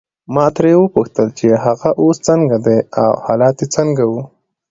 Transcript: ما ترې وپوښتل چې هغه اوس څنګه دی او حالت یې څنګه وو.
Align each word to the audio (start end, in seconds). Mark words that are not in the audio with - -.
ما 0.33 0.45
ترې 0.55 0.71
وپوښتل 0.77 1.27
چې 1.37 1.47
هغه 1.65 1.89
اوس 2.01 2.17
څنګه 2.27 2.55
دی 2.65 2.77
او 3.03 3.11
حالت 3.25 3.55
یې 3.61 3.67
څنګه 3.75 4.03
وو. 4.11 4.21